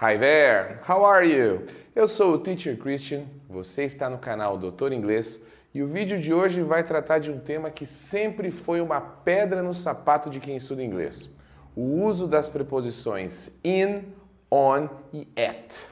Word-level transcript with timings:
Hi 0.00 0.16
there, 0.16 0.78
how 0.88 1.04
are 1.04 1.28
you? 1.28 1.66
Eu 1.92 2.06
sou 2.06 2.34
o 2.34 2.38
Teacher 2.38 2.78
Christian, 2.78 3.24
você 3.48 3.82
está 3.82 4.08
no 4.08 4.16
canal 4.16 4.56
Doutor 4.56 4.92
Inglês 4.92 5.42
e 5.74 5.82
o 5.82 5.88
vídeo 5.88 6.20
de 6.20 6.32
hoje 6.32 6.62
vai 6.62 6.84
tratar 6.84 7.18
de 7.18 7.32
um 7.32 7.40
tema 7.40 7.68
que 7.68 7.84
sempre 7.84 8.52
foi 8.52 8.80
uma 8.80 9.00
pedra 9.00 9.60
no 9.60 9.74
sapato 9.74 10.30
de 10.30 10.38
quem 10.38 10.56
estuda 10.56 10.84
inglês: 10.84 11.28
o 11.74 12.04
uso 12.04 12.28
das 12.28 12.48
preposições 12.48 13.50
in, 13.64 14.04
on 14.48 14.88
e 15.12 15.26
at. 15.36 15.84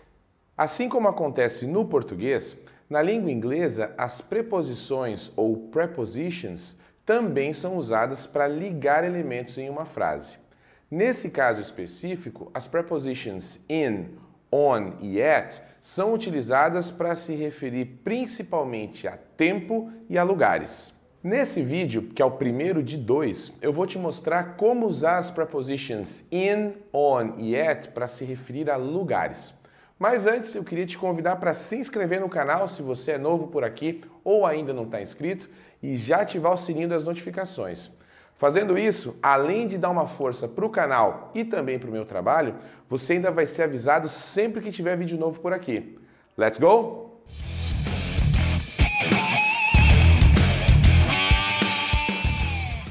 Assim 0.57 0.88
como 0.88 1.09
acontece 1.09 1.66
no 1.66 1.84
português, 1.84 2.57
na 2.88 3.02
língua 3.02 3.32
inglesa 3.32 3.93
as 3.98 4.20
preposições 4.20 5.32
ou 5.34 5.66
prepositions 5.73 6.79
também 7.04 7.52
são 7.52 7.77
usadas 7.77 8.25
para 8.25 8.46
ligar 8.46 9.02
elementos 9.02 9.59
em 9.59 9.68
uma 9.68 9.84
frase. 9.84 10.45
Nesse 10.91 11.30
caso 11.30 11.61
específico, 11.61 12.48
as 12.55 12.68
prepositions 12.68 13.59
in, 13.68 14.07
on 14.53 14.93
e 15.00 15.21
at 15.21 15.61
são 15.81 16.14
utilizadas 16.14 16.93
para 16.93 17.17
se 17.17 17.35
referir 17.35 18.00
principalmente 18.04 19.08
a 19.08 19.17
tempo 19.17 19.91
e 20.08 20.17
a 20.17 20.22
lugares. 20.22 20.94
Nesse 21.22 21.61
vídeo, 21.61 22.03
que 22.03 22.22
é 22.22 22.25
o 22.25 22.30
primeiro 22.30 22.85
de 22.85 22.96
dois, 22.96 23.53
eu 23.61 23.72
vou 23.72 23.85
te 23.85 23.99
mostrar 23.99 24.54
como 24.57 24.86
usar 24.86 25.18
as 25.18 25.29
prepositions 25.29 26.25
in, 26.30 26.75
on 26.93 27.35
e 27.36 27.61
at 27.61 27.89
para 27.89 28.07
se 28.07 28.25
referir 28.25 28.71
a 28.71 28.77
lugares. 28.77 29.53
Mas 29.99 30.25
antes, 30.25 30.55
eu 30.55 30.63
queria 30.63 30.86
te 30.86 30.96
convidar 30.96 31.36
para 31.36 31.53
se 31.53 31.75
inscrever 31.77 32.20
no 32.20 32.28
canal 32.28 32.69
se 32.69 32.80
você 32.80 33.12
é 33.12 33.19
novo 33.19 33.48
por 33.48 33.64
aqui 33.64 34.03
ou 34.22 34.47
ainda 34.47 34.72
não 34.72 34.84
está 34.84 35.03
inscrito 35.03 35.50
e 35.83 35.97
já 35.97 36.20
ativar 36.20 36.53
o 36.53 36.56
sininho 36.56 36.89
das 36.89 37.05
notificações. 37.05 37.91
Fazendo 38.39 38.77
isso, 38.77 39.19
além 39.22 39.67
de 39.67 39.78
dar 39.78 39.89
uma 39.89 40.06
força 40.06 40.47
para 40.47 40.67
o 40.67 40.69
canal 40.69 41.31
e 41.34 41.42
também 41.42 41.78
para 41.78 41.89
o 41.89 41.92
meu 41.92 42.05
trabalho, 42.05 42.55
você 42.86 43.14
ainda 43.14 43.31
vai 43.31 43.47
ser 43.47 43.62
avisado 43.62 44.11
sempre 44.11 44.61
que 44.61 44.70
tiver 44.70 44.94
vídeo 44.94 45.19
novo 45.19 45.41
por 45.41 45.55
aqui. 45.55 45.98
Let's 46.36 46.58
go? 46.58 47.22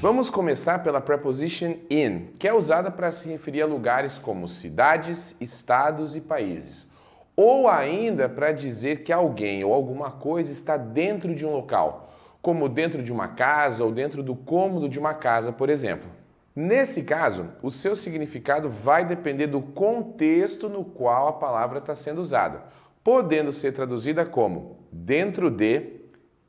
Vamos 0.02 0.32
começar 0.32 0.80
pela 0.84 1.00
preposition 1.00 1.76
in, 1.92 2.30
que 2.40 2.48
é 2.48 2.54
usada 2.54 2.90
para 2.90 3.12
se 3.12 3.30
referir 3.30 3.62
a 3.62 3.68
lugares 3.68 4.18
como 4.18 4.48
cidades, 4.48 5.36
estados 5.40 6.16
e 6.16 6.22
países, 6.22 6.90
ou 7.36 7.68
ainda 7.68 8.28
para 8.28 8.52
dizer 8.52 9.04
que 9.04 9.14
alguém 9.14 9.64
ou 9.64 9.72
alguma 9.72 10.10
coisa 10.10 10.52
está 10.52 10.76
dentro 10.76 11.36
de 11.36 11.46
um 11.46 11.52
local 11.52 12.06
como 12.46 12.70
dentro 12.70 13.02
de 13.02 13.12
uma 13.12 13.30
casa 13.30 13.84
ou 13.84 13.92
dentro 13.92 14.22
do 14.22 14.36
cômodo 14.36 14.88
de 14.88 15.00
uma 15.00 15.16
casa, 15.16 15.52
por 15.52 15.68
exemplo. 15.68 16.08
Nesse 16.56 17.02
caso, 17.02 17.50
o 17.64 17.72
seu 17.72 17.96
significado 17.96 18.70
vai 18.70 19.04
depender 19.04 19.48
do 19.48 19.60
contexto 19.60 20.70
no 20.70 20.86
qual 20.86 21.28
a 21.28 21.34
palavra 21.34 21.80
está 21.80 21.96
sendo 21.96 22.22
usada, 22.22 22.62
podendo 23.04 23.52
ser 23.52 23.72
traduzida 23.72 24.24
como 24.24 24.78
dentro 24.92 25.50
de, 25.50 26.02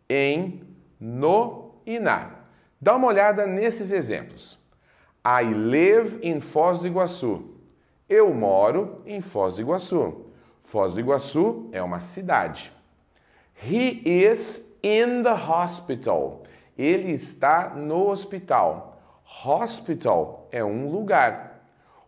em, 0.06 0.61
no 1.00 1.77
e 1.86 1.98
na. 1.98 2.41
Dá 2.78 2.94
uma 2.94 3.08
olhada 3.08 3.47
nesses 3.47 3.91
exemplos. 3.91 4.58
I 5.24 5.44
live 5.44 6.19
in 6.22 6.42
Foz 6.42 6.80
do 6.80 6.86
Iguaçu. 6.86 7.55
Eu 8.06 8.34
moro 8.34 8.98
em 9.06 9.22
Foz 9.22 9.56
do 9.56 9.62
Iguaçu. 9.62 10.27
Foz 10.62 10.92
do 10.92 11.00
Iguaçu 11.00 11.70
é 11.72 11.83
uma 11.83 12.00
cidade. 12.00 12.76
He 13.57 14.03
is 14.05 14.67
in 14.83 15.23
the 15.23 15.35
hospital. 15.35 16.45
Ele 16.77 17.12
está 17.12 17.75
no 17.75 18.09
hospital. 18.11 19.01
Hospital 19.25 20.48
é 20.53 20.63
um 20.63 20.91
lugar. 20.91 21.63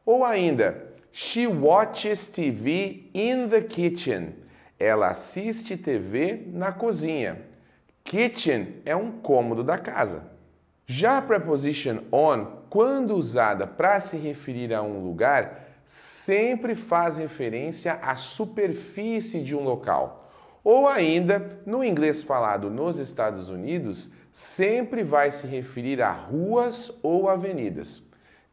Ou 0.05 0.25
ainda, 0.25 0.93
she 1.11 1.47
watches 1.47 2.29
TV 2.29 3.11
in 3.15 3.49
the 3.49 3.63
kitchen. 3.63 4.35
Ela 4.79 5.09
assiste 5.09 5.77
TV 5.77 6.45
na 6.53 6.71
cozinha. 6.71 7.39
Kitchen 8.05 8.77
é 8.85 8.95
um 8.95 9.11
cômodo 9.11 9.65
da 9.65 9.79
casa. 9.79 10.23
Já 10.87 11.19
a 11.19 11.23
preposition 11.23 12.01
on, 12.13 12.47
quando 12.71 13.17
usada 13.17 13.67
para 13.67 13.99
se 14.01 14.17
referir 14.17 14.73
a 14.73 14.83
um 14.83 15.03
lugar, 15.03 15.67
sempre 15.85 16.75
faz 16.75 17.17
referência 17.17 17.95
à 17.95 18.15
superfície 18.15 19.43
de 19.43 19.57
um 19.57 19.65
local 19.65 20.18
ou 20.63 20.87
ainda, 20.87 21.61
no 21.65 21.83
inglês 21.83 22.23
falado 22.23 22.71
nos 22.71 22.99
Estados 22.99 23.49
Unidos, 23.49 24.11
sempre 24.33 25.03
vai 25.03 25.31
se 25.31 25.47
referir 25.47 26.03
a 26.03 26.13
ruas 26.13 26.93
ou 27.03 27.29
avenidas. 27.29 28.03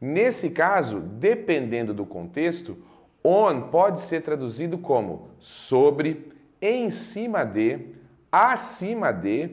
Nesse 0.00 0.50
caso, 0.50 1.00
dependendo 1.00 1.94
do 1.94 2.04
contexto, 2.04 2.76
on 3.24 3.62
pode 3.70 4.00
ser 4.00 4.22
traduzido 4.22 4.78
como 4.78 5.30
sobre, 5.38 6.32
em 6.60 6.90
cima 6.90 7.44
de, 7.44 7.94
acima 8.30 9.12
de, 9.12 9.50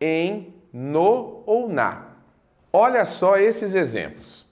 em, 0.00 0.54
no 0.72 1.42
ou 1.46 1.68
na. 1.68 2.10
Olha 2.72 3.04
só 3.04 3.36
esses 3.36 3.74
exemplos. 3.74 4.46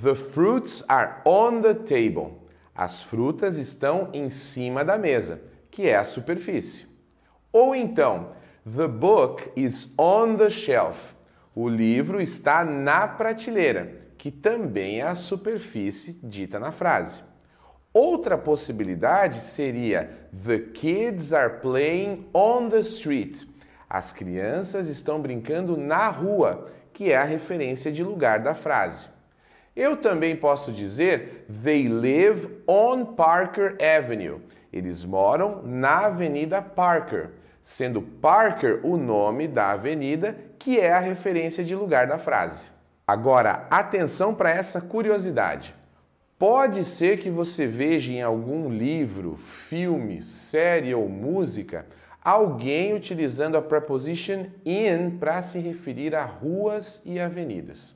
The 0.00 0.14
fruits 0.14 0.84
are 0.88 1.16
on 1.24 1.60
the 1.60 1.74
table. 1.74 2.34
As 2.74 3.02
frutas 3.02 3.56
estão 3.56 4.10
em 4.12 4.30
cima 4.30 4.84
da 4.84 4.98
mesa, 4.98 5.40
que 5.70 5.86
é 5.86 5.96
a 5.96 6.04
superfície. 6.04 6.93
Ou 7.54 7.72
então, 7.72 8.30
The 8.66 8.88
book 8.88 9.52
is 9.54 9.94
on 9.96 10.36
the 10.36 10.50
shelf. 10.50 11.14
O 11.54 11.68
livro 11.68 12.20
está 12.20 12.64
na 12.64 13.06
prateleira, 13.06 13.92
que 14.18 14.28
também 14.32 14.98
é 14.98 15.04
a 15.04 15.14
superfície 15.14 16.18
dita 16.20 16.58
na 16.58 16.72
frase. 16.72 17.22
Outra 17.92 18.36
possibilidade 18.36 19.40
seria 19.40 20.10
The 20.44 20.58
kids 20.58 21.32
are 21.32 21.60
playing 21.60 22.26
on 22.34 22.68
the 22.70 22.80
street. 22.80 23.44
As 23.88 24.12
crianças 24.12 24.88
estão 24.88 25.20
brincando 25.20 25.76
na 25.76 26.08
rua, 26.08 26.72
que 26.92 27.12
é 27.12 27.16
a 27.16 27.22
referência 27.22 27.92
de 27.92 28.02
lugar 28.02 28.40
da 28.40 28.56
frase. 28.56 29.06
Eu 29.76 29.96
também 29.96 30.34
posso 30.34 30.72
dizer 30.72 31.46
They 31.62 31.86
live 31.86 32.48
on 32.66 33.14
Parker 33.14 33.76
Avenue. 33.80 34.40
Eles 34.72 35.04
moram 35.04 35.62
na 35.62 36.06
Avenida 36.06 36.60
Parker 36.60 37.43
sendo 37.64 38.02
Parker 38.02 38.80
o 38.82 38.98
nome 38.98 39.48
da 39.48 39.70
avenida, 39.70 40.36
que 40.58 40.78
é 40.78 40.92
a 40.92 41.00
referência 41.00 41.64
de 41.64 41.74
lugar 41.74 42.06
da 42.06 42.18
frase. 42.18 42.66
Agora, 43.06 43.66
atenção 43.70 44.34
para 44.34 44.50
essa 44.50 44.82
curiosidade. 44.82 45.74
Pode 46.38 46.84
ser 46.84 47.20
que 47.20 47.30
você 47.30 47.66
veja 47.66 48.12
em 48.12 48.20
algum 48.20 48.68
livro, 48.68 49.38
filme, 49.68 50.20
série 50.20 50.94
ou 50.94 51.08
música 51.08 51.86
alguém 52.22 52.94
utilizando 52.94 53.56
a 53.56 53.62
preposition 53.62 54.46
in 54.64 55.16
para 55.18 55.40
se 55.40 55.58
referir 55.58 56.14
a 56.14 56.24
ruas 56.24 57.00
e 57.04 57.18
avenidas. 57.18 57.94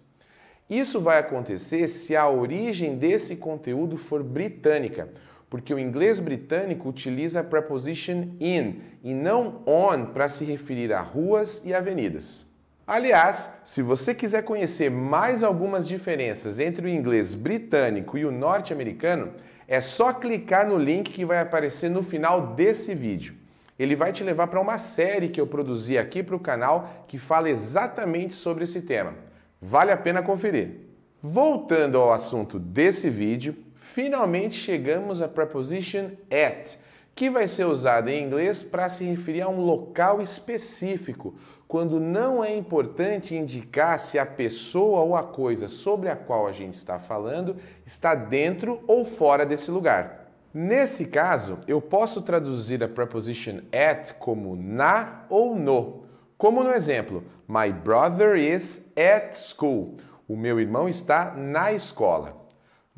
Isso 0.69 1.01
vai 1.01 1.19
acontecer 1.19 1.89
se 1.89 2.17
a 2.17 2.29
origem 2.29 2.97
desse 2.97 3.37
conteúdo 3.37 3.99
for 3.99 4.23
britânica, 4.23 5.09
porque 5.51 5.73
o 5.73 5.79
inglês 5.79 6.21
britânico 6.21 6.89
utiliza 6.89 7.41
a 7.41 7.45
preposition 7.45 8.29
in 8.41 8.81
e 9.03 9.15
não 9.15 9.63
on 9.67 10.07
para 10.07 10.29
se 10.29 10.45
referir 10.45 10.93
a 10.93 11.01
ruas 11.01 11.63
e 11.65 11.73
avenidas. 11.73 12.47
Aliás, 12.87 13.53
se 13.65 13.83
você 13.83 14.15
quiser 14.15 14.45
conhecer 14.45 14.91
mais 14.91 15.43
algumas 15.43 15.87
diferenças 15.87 16.59
entre 16.59 16.87
o 16.87 16.89
inglês 16.89 17.35
britânico 17.35 18.17
e 18.17 18.25
o 18.25 18.31
norte-americano, 18.31 19.33
é 19.67 19.81
só 19.81 20.13
clicar 20.13 20.67
no 20.67 20.79
link 20.79 21.13
que 21.13 21.25
vai 21.25 21.39
aparecer 21.39 21.91
no 21.91 22.03
final 22.03 22.55
desse 22.55 22.95
vídeo. 22.95 23.35
Ele 23.79 23.95
vai 23.95 24.11
te 24.11 24.25
levar 24.25 24.47
para 24.47 24.61
uma 24.61 24.79
série 24.79 25.29
que 25.29 25.41
eu 25.41 25.47
produzi 25.47 25.99
aqui 25.99 26.23
para 26.23 26.35
o 26.35 26.41
canal 26.41 27.05
que 27.07 27.19
fala 27.19 27.51
exatamente 27.51 28.35
sobre 28.35 28.65
esse 28.65 28.81
tema. 28.81 29.15
Vale 29.61 29.93
a 29.93 29.97
pena 29.97 30.23
conferir. 30.23 30.89
Voltando 31.23 31.99
ao 31.99 32.13
assunto 32.13 32.59
desse 32.59 33.11
vídeo, 33.11 33.55
finalmente 33.95 34.55
chegamos 34.55 35.23
à 35.23 35.29
preposition 35.29 36.11
at, 36.31 36.79
que 37.15 37.31
vai 37.31 37.49
ser 37.49 37.65
usada 37.65 38.13
em 38.13 38.23
inglês 38.23 38.63
para 38.63 38.89
se 38.89 39.05
referir 39.05 39.41
a 39.41 39.49
um 39.49 39.61
local 39.61 40.21
específico, 40.21 41.35
quando 41.67 41.99
não 41.99 42.45
é 42.45 42.55
importante 42.55 43.35
indicar 43.35 43.99
se 43.99 44.19
a 44.19 44.25
pessoa 44.25 45.01
ou 45.01 45.17
a 45.17 45.23
coisa 45.23 45.69
sobre 45.69 46.09
a 46.09 46.17
qual 46.17 46.47
a 46.47 46.53
gente 46.53 46.75
está 46.75 46.99
falando 46.99 47.57
está 47.85 48.15
dentro 48.15 48.81
ou 48.87 49.05
fora 49.05 49.45
desse 49.45 49.71
lugar. 49.71 50.31
Nesse 50.53 51.05
caso, 51.07 51.59
eu 51.67 51.81
posso 51.81 52.23
traduzir 52.23 52.83
a 52.83 52.89
preposition 52.89 53.61
at 53.73 54.13
como 54.19 54.55
na 54.55 55.25
ou 55.29 55.55
no. 55.55 56.05
Como 56.37 56.63
no 56.63 56.73
exemplo, 56.73 57.25
My 57.47 57.73
brother 57.73 58.37
is 58.37 58.91
at 58.97 59.35
school. 59.35 59.97
O 60.27 60.37
meu 60.37 60.61
irmão 60.61 60.89
está 60.89 61.35
na 61.35 61.73
escola. 61.73 62.48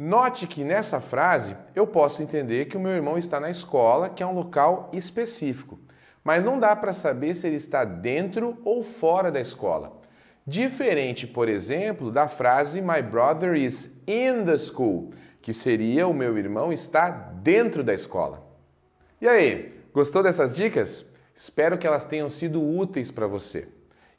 Note 0.02 0.46
que 0.46 0.64
nessa 0.64 0.98
frase 0.98 1.54
eu 1.74 1.86
posso 1.86 2.22
entender 2.22 2.64
que 2.64 2.76
o 2.78 2.80
meu 2.80 2.92
irmão 2.92 3.18
está 3.18 3.38
na 3.38 3.50
escola, 3.50 4.08
que 4.08 4.22
é 4.22 4.26
um 4.26 4.32
local 4.32 4.88
específico, 4.94 5.78
mas 6.24 6.42
não 6.42 6.58
dá 6.58 6.74
para 6.74 6.94
saber 6.94 7.34
se 7.34 7.46
ele 7.46 7.56
está 7.56 7.84
dentro 7.84 8.56
ou 8.64 8.82
fora 8.82 9.30
da 9.30 9.38
escola. 9.38 10.00
Diferente, 10.46 11.26
por 11.26 11.50
exemplo, 11.50 12.10
da 12.10 12.28
frase 12.28 12.80
My 12.80 13.02
brother 13.02 13.54
is 13.54 13.94
in 14.06 14.46
the 14.46 14.56
school, 14.56 15.12
que 15.42 15.52
seria 15.52 16.08
o 16.08 16.14
meu 16.14 16.38
irmão 16.38 16.72
está 16.72 17.10
dentro 17.10 17.84
da 17.84 17.92
escola. 17.92 18.42
E 19.20 19.28
aí, 19.28 19.82
gostou 19.92 20.22
dessas 20.22 20.56
dicas? 20.56 21.04
Espero 21.36 21.76
que 21.76 21.86
elas 21.86 22.06
tenham 22.06 22.30
sido 22.30 22.66
úteis 22.66 23.10
para 23.10 23.26
você. 23.26 23.68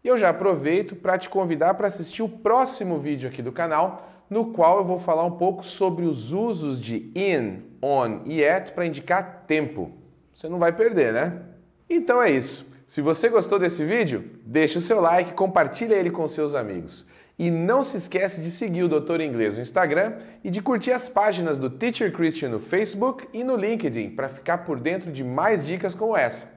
E 0.03 0.07
eu 0.07 0.17
já 0.19 0.29
aproveito 0.29 0.95
para 0.95 1.17
te 1.17 1.27
convidar 1.27 1.73
para 1.73 1.87
assistir 1.87 2.21
o 2.21 2.29
próximo 2.29 2.99
vídeo 2.99 3.27
aqui 3.27 3.41
do 3.41 3.51
canal, 3.51 4.20
no 4.31 4.45
qual 4.45 4.77
eu 4.77 4.85
vou 4.85 4.97
falar 4.97 5.25
um 5.25 5.31
pouco 5.31 5.61
sobre 5.61 6.05
os 6.05 6.31
usos 6.31 6.81
de 6.81 7.11
in, 7.13 7.63
on 7.81 8.21
e 8.25 8.41
at 8.45 8.71
para 8.71 8.85
indicar 8.85 9.43
tempo. 9.45 9.91
Você 10.33 10.47
não 10.47 10.57
vai 10.57 10.71
perder, 10.71 11.11
né? 11.11 11.41
Então 11.89 12.23
é 12.23 12.31
isso. 12.31 12.65
Se 12.87 13.01
você 13.01 13.27
gostou 13.27 13.59
desse 13.59 13.83
vídeo, 13.83 14.23
deixa 14.45 14.79
o 14.79 14.81
seu 14.81 15.01
like, 15.01 15.33
compartilha 15.33 15.95
ele 15.95 16.09
com 16.09 16.25
seus 16.29 16.55
amigos. 16.55 17.05
E 17.37 17.51
não 17.51 17.83
se 17.83 17.97
esquece 17.97 18.41
de 18.41 18.51
seguir 18.51 18.83
o 18.83 18.87
Doutor 18.87 19.19
Inglês 19.19 19.57
no 19.57 19.61
Instagram 19.61 20.13
e 20.41 20.49
de 20.49 20.61
curtir 20.61 20.93
as 20.93 21.09
páginas 21.09 21.59
do 21.59 21.69
Teacher 21.69 22.13
Christian 22.13 22.49
no 22.49 22.59
Facebook 22.59 23.27
e 23.33 23.43
no 23.43 23.57
LinkedIn 23.57 24.11
para 24.11 24.29
ficar 24.29 24.59
por 24.59 24.79
dentro 24.79 25.11
de 25.11 25.25
mais 25.25 25.65
dicas 25.65 25.93
como 25.93 26.15
essa. 26.15 26.47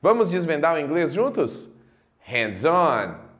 Vamos 0.00 0.28
desvendar 0.28 0.74
o 0.74 0.78
inglês 0.78 1.12
juntos? 1.12 1.68
Hands 2.26 2.64
on! 2.64 3.31